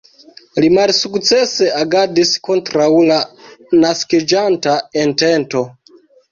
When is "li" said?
0.63-0.69